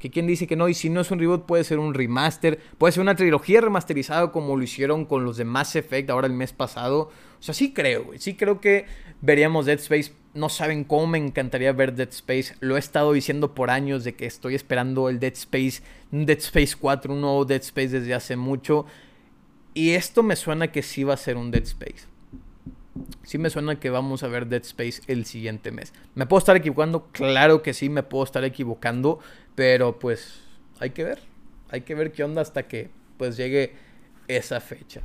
[0.00, 2.58] Que quien dice que no, y si no es un reboot puede ser un remaster,
[2.78, 6.32] puede ser una trilogía remasterizada como lo hicieron con los de Mass Effect ahora el
[6.32, 7.10] mes pasado.
[7.38, 8.86] O sea, sí creo, sí creo que
[9.20, 10.12] veríamos Dead Space.
[10.32, 12.54] No saben cómo me encantaría ver Dead Space.
[12.60, 15.82] Lo he estado diciendo por años de que estoy esperando el Dead Space,
[16.12, 18.86] un Dead Space 4, un nuevo Dead Space desde hace mucho.
[19.74, 22.08] Y esto me suena que sí va a ser un Dead Space.
[23.22, 25.92] Sí me suena que vamos a ver Dead Space el siguiente mes.
[26.14, 27.08] ¿Me puedo estar equivocando?
[27.12, 29.20] Claro que sí, me puedo estar equivocando.
[29.54, 30.40] Pero pues
[30.78, 31.20] hay que ver.
[31.70, 33.74] Hay que ver qué onda hasta que pues llegue
[34.28, 35.02] esa fecha.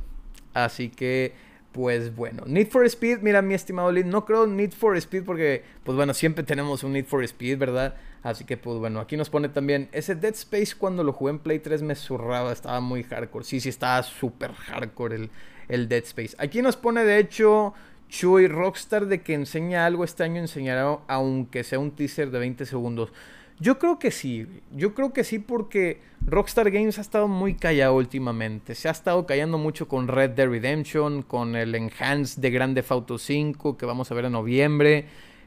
[0.54, 1.34] Así que
[1.76, 5.62] pues bueno, Need for Speed, mira mi estimado Lin, no creo Need for Speed porque,
[5.84, 7.96] pues bueno, siempre tenemos un Need for Speed, ¿verdad?
[8.22, 11.38] Así que, pues bueno, aquí nos pone también, ese Dead Space cuando lo jugué en
[11.38, 13.44] Play 3 me zurraba, estaba muy hardcore.
[13.44, 15.30] Sí, sí, estaba súper hardcore el,
[15.68, 16.34] el Dead Space.
[16.38, 17.74] Aquí nos pone, de hecho,
[18.08, 22.64] Chuy Rockstar de que enseña algo este año, enseñará aunque sea un teaser de 20
[22.64, 23.12] segundos.
[23.58, 27.94] Yo creo que sí, yo creo que sí porque Rockstar Games ha estado muy callado
[27.94, 28.74] últimamente.
[28.74, 32.92] Se ha estado callando mucho con Red Dead Redemption, con el Enhance de Grand Theft
[32.92, 35.06] Auto 5 que vamos a ver en noviembre,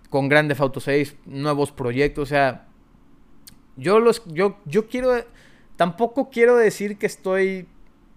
[0.10, 2.65] con Grand Theft Auto 6, nuevos proyectos, o sea,
[3.78, 5.24] yo los yo yo quiero
[5.76, 7.67] tampoco quiero decir que estoy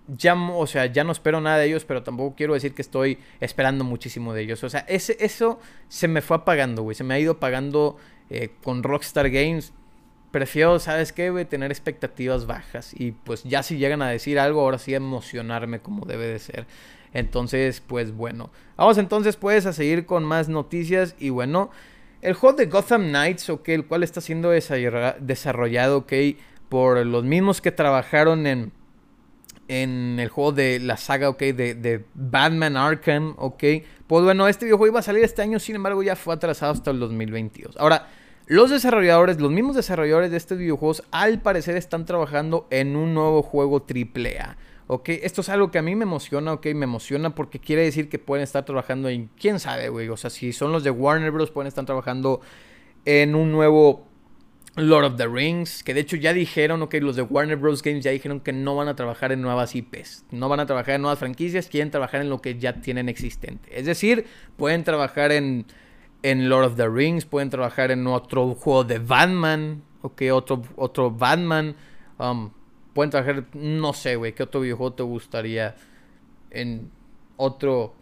[0.08, 3.18] ya, o sea, ya no espero nada de ellos, pero tampoco quiero decir que estoy
[3.40, 4.64] esperando muchísimo de ellos.
[4.64, 6.96] O sea, ese, eso se me fue apagando, güey.
[6.96, 7.96] Se me ha ido apagando
[8.28, 9.72] eh, con Rockstar Games
[10.32, 11.44] prefiero, ¿sabes qué, güey?
[11.44, 12.92] Tener expectativas bajas.
[12.98, 16.66] Y pues ya si llegan a decir algo, ahora sí emocionarme como debe de ser.
[17.12, 18.50] Entonces, pues bueno.
[18.76, 21.14] Vamos entonces pues a seguir con más noticias.
[21.18, 21.70] Y bueno,
[22.22, 26.12] el juego de Gotham Knights, ok, el cual está siendo desarrollado, ok,
[26.68, 28.72] por los mismos que trabajaron en,
[29.68, 33.62] en el juego de la saga, ok, de, de Batman Arkham, ok.
[34.06, 36.90] Pues bueno, este videojuego iba a salir este año, sin embargo ya fue atrasado hasta
[36.90, 37.76] el 2022.
[37.76, 38.08] Ahora...
[38.46, 43.42] Los desarrolladores, los mismos desarrolladores de estos videojuegos, al parecer están trabajando en un nuevo
[43.42, 44.56] juego AAA.
[44.88, 45.08] ¿ok?
[45.08, 46.66] Esto es algo que a mí me emociona, ¿ok?
[46.74, 50.08] Me emociona porque quiere decir que pueden estar trabajando en, quién sabe, güey.
[50.08, 52.40] O sea, si son los de Warner Bros., pueden estar trabajando
[53.04, 54.06] en un nuevo
[54.76, 57.82] Lord of the Rings, que de hecho ya dijeron, ok, los de Warner Bros.
[57.82, 60.94] Games ya dijeron que no van a trabajar en nuevas IPs, no van a trabajar
[60.94, 63.68] en nuevas franquicias, quieren trabajar en lo que ya tienen existente.
[63.78, 64.26] Es decir,
[64.56, 65.66] pueden trabajar en
[66.22, 71.10] en Lord of the Rings, pueden trabajar en otro juego de Batman, ok, otro, otro
[71.10, 71.74] Batman.
[72.18, 72.50] Um,
[72.92, 75.74] pueden trabajar, no sé, güey, ¿qué otro videojuego te gustaría
[76.50, 76.90] en
[77.36, 77.94] otro,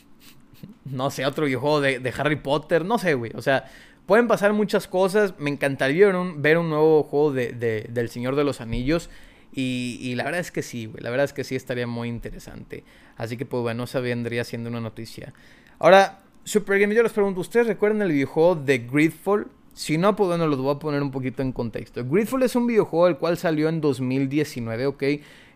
[0.84, 2.84] no sé, otro videojuego de, Harry Potter?
[2.84, 3.64] No sé, güey, o sea,
[4.06, 5.34] pueden pasar muchas cosas.
[5.38, 9.08] Me encantaría ver un, ver un nuevo juego de, del Señor de los Anillos.
[9.52, 11.02] Y, y, la verdad es que sí, güey.
[11.02, 12.84] La verdad es que sí estaría muy interesante.
[13.16, 15.34] Así que, pues bueno, esa vendría siendo una noticia.
[15.80, 19.48] Ahora, Super Game, yo les pregunto, ¿ustedes recuerdan el videojuego de Gridfall?
[19.74, 22.04] Si no, pues bueno, los voy a poner un poquito en contexto.
[22.04, 25.02] Gridfall es un videojuego el cual salió en 2019, ¿ok?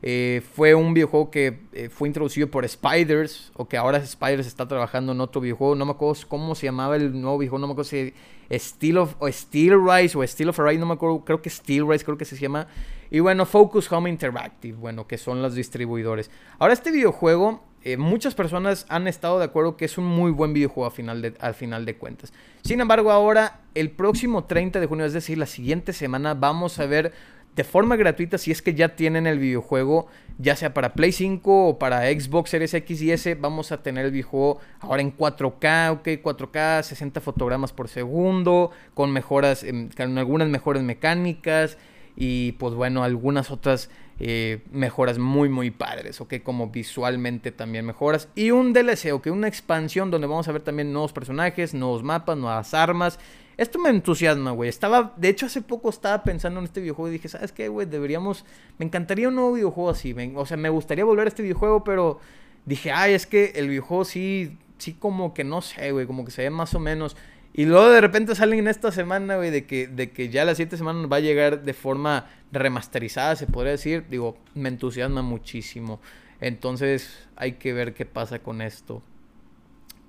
[0.03, 4.69] Eh, fue un videojuego que eh, fue introducido por Spiders, o que ahora Spiders está
[4.69, 5.75] trabajando en otro videojuego.
[5.75, 8.15] No me acuerdo cómo se llamaba el nuevo videojuego, no me acuerdo si
[8.53, 11.89] Steel of o Steel Rise o Steel of Rise, no me acuerdo, creo que Steel
[11.89, 12.69] Rise, creo que se llama.
[13.11, 16.31] Y bueno, Focus Home Interactive, bueno, que son los distribuidores.
[16.59, 20.55] Ahora este videojuego eh, muchas personas han estado de acuerdo que es un muy buen
[20.55, 22.33] videojuego final, de, al final de cuentas.
[22.63, 26.87] Sin embargo, ahora, el próximo 30 de junio, es decir, la siguiente semana, vamos a
[26.87, 27.13] ver
[27.55, 30.07] de forma gratuita si es que ya tienen el videojuego,
[30.39, 34.07] ya sea para Play 5 o para Xbox Series X y S, vamos a tener
[34.07, 40.49] el videojuego ahora en 4K, ok, 4K, 60 fotogramas por segundo, con mejoras, con algunas
[40.49, 41.77] mejores mecánicas
[42.17, 43.91] y pues bueno, algunas otras
[44.21, 48.29] eh, mejoras muy muy padres, ok, como visualmente también mejoras.
[48.35, 52.37] Y un DLC, ok, una expansión donde vamos a ver también nuevos personajes, nuevos mapas,
[52.37, 53.19] nuevas armas.
[53.57, 54.69] Esto me entusiasma, güey.
[54.69, 57.87] Estaba, de hecho, hace poco estaba pensando en este videojuego y dije, ¿sabes qué, güey?
[57.87, 58.45] Deberíamos,
[58.79, 60.15] me encantaría un nuevo videojuego así.
[60.35, 62.19] o sea, me gustaría volver a este videojuego, pero
[62.67, 66.31] dije, ay, es que el videojuego sí, sí como que no sé, güey, como que
[66.31, 67.17] se ve más o menos.
[67.57, 70.57] Y luego de repente salen en esta semana, güey, de que, de que ya la
[70.57, 74.07] siguiente semana va a llegar de forma remasterizada, se podría decir.
[74.11, 76.01] Digo, me entusiasma muchísimo.
[76.41, 79.03] Entonces hay que ver qué pasa con esto.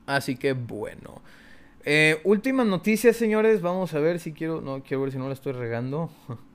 [0.07, 1.21] Así que bueno.
[1.83, 3.61] Eh, últimas noticias, señores.
[3.61, 4.61] Vamos a ver si quiero.
[4.61, 6.09] No, quiero ver si no la estoy regando.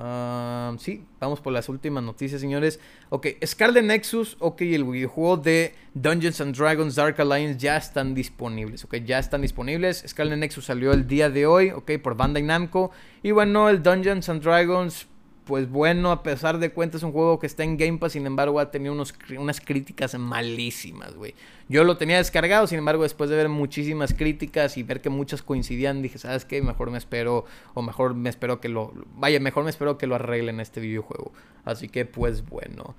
[0.00, 2.78] Ah, sí, vamos por las últimas noticias, señores.
[3.08, 8.84] Ok, Scarlet Nexus, ok, el videojuego de Dungeons and Dragons Dark Alliance ya están disponibles,
[8.84, 10.04] ok, ya están disponibles.
[10.06, 12.92] Scarlet Nexus salió el día de hoy, ok, por Bandai Namco.
[13.24, 15.08] Y bueno, el Dungeons and Dragons
[15.48, 18.26] pues bueno, a pesar de cuentas es un juego que está en Game Pass, sin
[18.26, 21.34] embargo ha tenido unos, unas críticas malísimas, güey.
[21.70, 25.40] Yo lo tenía descargado, sin embargo después de ver muchísimas críticas y ver que muchas
[25.40, 26.60] coincidían, dije, ¿sabes qué?
[26.60, 30.16] Mejor me espero, o mejor me espero que lo, vaya, mejor me espero que lo
[30.16, 31.32] arreglen este videojuego.
[31.64, 32.94] Así que pues bueno.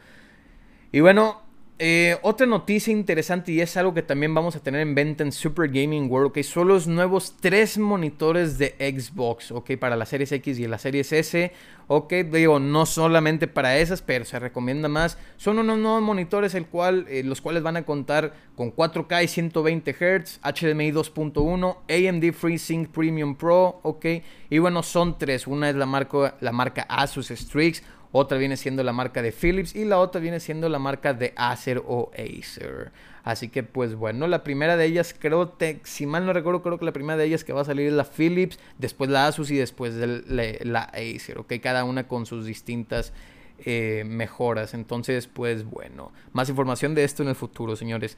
[0.91, 1.43] Y bueno,
[1.81, 5.31] eh, otra noticia interesante y es algo que también vamos a tener en venta en
[5.31, 10.29] Super Gaming World, ok, son los nuevos tres monitores de Xbox, ok, para la Series
[10.33, 11.53] X y la Series S,
[11.87, 16.65] ok, digo, no solamente para esas, pero se recomienda más, son unos nuevos monitores el
[16.65, 22.33] cual, eh, los cuales van a contar con 4K y 120 Hz, HDMI 2.1, AMD
[22.33, 24.05] FreeSync Premium Pro, ok,
[24.49, 28.83] y bueno, son tres, una es la marca, la marca Asus Strix, otra viene siendo
[28.83, 32.91] la marca de Philips y la otra viene siendo la marca de Acer o Acer.
[33.23, 36.85] Así que pues bueno, la primera de ellas creo, si mal no recuerdo, creo que
[36.85, 39.57] la primera de ellas que va a salir es la Philips, después la Asus y
[39.57, 41.53] después la, Acer, ¿ok?
[41.61, 43.13] Cada una con sus distintas
[43.59, 44.73] eh, mejoras.
[44.73, 48.17] Entonces pues bueno, más información de esto en el futuro, señores.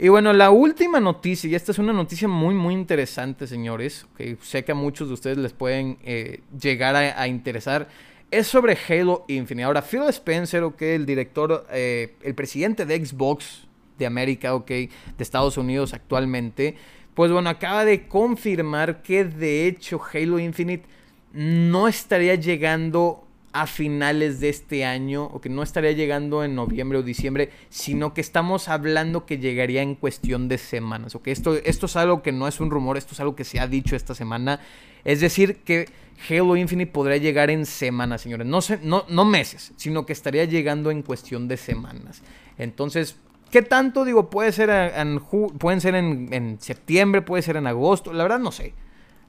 [0.00, 4.36] Y bueno, la última noticia, y esta es una noticia muy, muy interesante, señores, que
[4.40, 7.88] sé que a muchos de ustedes les pueden eh, llegar a interesar
[8.30, 9.64] es sobre Halo Infinite.
[9.64, 13.66] Ahora, Phil Spencer, ok, el director, eh, el presidente de Xbox
[13.98, 16.76] de América, ok, de Estados Unidos actualmente,
[17.14, 20.86] pues bueno, acaba de confirmar que de hecho Halo Infinite
[21.32, 23.26] no estaría llegando
[23.62, 28.14] a finales de este año, o que no estaría llegando en noviembre o diciembre, sino
[28.14, 32.46] que estamos hablando que llegaría en cuestión de semanas, esto, esto es algo que no
[32.46, 34.60] es un rumor, esto es algo que se ha dicho esta semana,
[35.04, 35.88] es decir, que
[36.28, 38.46] Halo Infinite podría llegar en semanas, señores.
[38.46, 42.22] No, no, no meses, sino que estaría llegando en cuestión de semanas.
[42.58, 43.16] Entonces,
[43.50, 44.04] ¿qué tanto?
[44.04, 45.20] Digo, puede ser en,
[45.58, 48.12] pueden ser en, septiembre, puede ser en agosto.
[48.12, 48.74] La verdad no sé.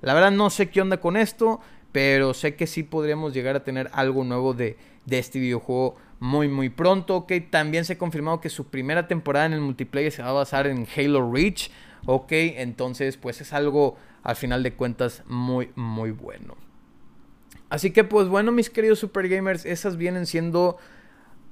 [0.02, 1.60] La verdad no sé qué onda con esto,
[1.92, 6.48] pero sé que sí podríamos llegar a tener algo nuevo de, de este videojuego muy
[6.48, 7.18] muy pronto.
[7.18, 10.34] Ok, también se ha confirmado que su primera temporada en el multiplayer se va a
[10.34, 11.72] basar en Halo Reach.
[12.06, 16.56] Ok, entonces pues es algo al final de cuentas muy muy bueno.
[17.70, 20.78] Así que pues bueno, mis queridos super gamers, esas vienen siendo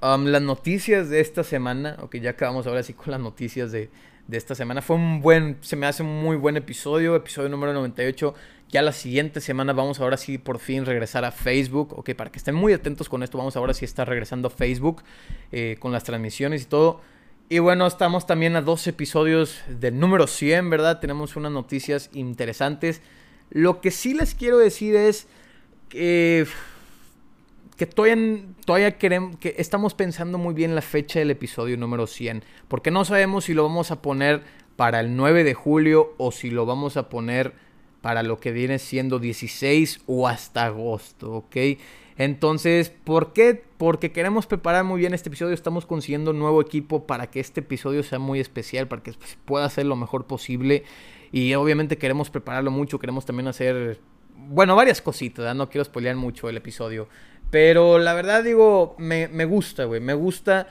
[0.02, 1.98] um, las noticias de esta semana.
[2.02, 3.90] Ok, ya acabamos ahora sí con las noticias de,
[4.32, 4.82] esta semana.
[4.82, 8.34] Fue un buen, se me hace un muy buen episodio, episodio número 98.
[8.70, 11.94] Ya la siguiente semana vamos ahora sí por fin regresar a Facebook.
[11.98, 14.52] Ok, para que estén muy atentos con esto, vamos ahora sí a estar regresando a
[14.52, 15.04] Facebook
[15.54, 17.02] eh, con las transmisiones y todo.
[17.50, 21.00] Y bueno, estamos también a dos episodios del número 100, ¿verdad?
[21.00, 23.02] Tenemos unas noticias interesantes.
[23.50, 25.28] Lo que sí les quiero decir es
[25.88, 26.46] que,
[27.78, 28.18] que todavía,
[28.66, 33.06] todavía queremos, que estamos pensando muy bien la fecha del episodio número 100, porque no
[33.06, 34.44] sabemos si lo vamos a poner
[34.76, 37.54] para el 9 de julio o si lo vamos a poner
[38.08, 41.58] para lo que viene siendo 16 o hasta agosto, ¿ok?
[42.18, 43.62] Entonces, ¿por qué?
[43.78, 47.60] Porque queremos preparar muy bien este episodio, estamos consiguiendo un nuevo equipo para que este
[47.60, 49.12] episodio sea muy especial, para que
[49.44, 50.86] pueda ser lo mejor posible.
[51.34, 54.00] Y obviamente queremos prepararlo mucho, queremos también hacer
[54.38, 57.10] bueno, varias cositas, no quiero spoilear mucho el episodio.
[57.52, 60.70] Pero la verdad digo, me, gusta, güey, me gusta.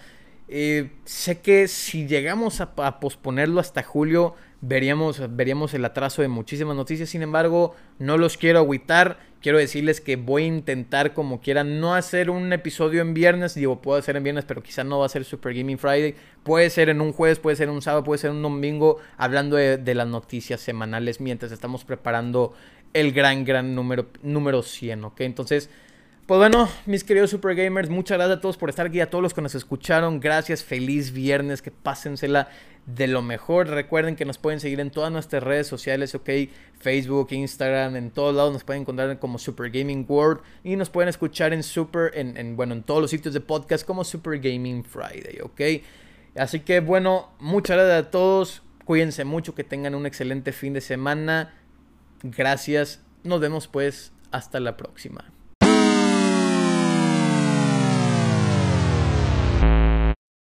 [0.49, 6.77] Eh, sé que si llegamos a, posponerlo hasta julio, veríamos, veríamos el atraso de muchísimas
[6.77, 7.09] noticias.
[7.09, 9.19] Sin embargo, no los quiero agüitar.
[9.41, 13.55] Quiero decirles que voy a intentar, como quiera, no hacer un episodio en viernes.
[13.55, 16.15] Digo, puedo hacer en viernes, pero quizá no va a ser Super Gaming Friday.
[16.43, 19.79] Puede ser en un jueves, puede ser un sábado, puede ser un domingo, hablando de,
[19.79, 22.55] de las noticias semanales mientras estamos preparando
[22.93, 25.21] el gran, gran número, número 100, ¿ok?
[25.21, 25.71] Entonces,
[26.27, 29.23] pues bueno, mis queridos super gamers, muchas gracias a todos por estar aquí, a todos
[29.23, 32.49] los que nos escucharon, gracias, feliz viernes, que pásensela
[32.85, 33.69] de lo mejor.
[33.69, 36.29] Recuerden que nos pueden seguir en todas nuestras redes sociales, ok,
[36.81, 41.09] Facebook, Instagram, en todos lados nos pueden encontrar como Super Gaming World y nos pueden
[41.09, 45.39] escuchar en Super, en, bueno, en todos los sitios de podcast como Super Gaming Friday,
[45.43, 45.61] ok.
[46.37, 50.81] Así que bueno, muchas gracias a todos, cuídense mucho, que tengan un excelente fin de
[50.81, 51.55] semana.
[52.25, 53.01] Gracias.
[53.23, 55.36] Nos vemos pues hasta la próxima.